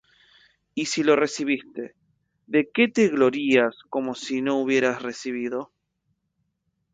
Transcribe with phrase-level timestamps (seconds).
[0.73, 1.93] Y si lo recibiste,
[2.47, 5.71] ¿de qué te glorías como si no hubieras recibido?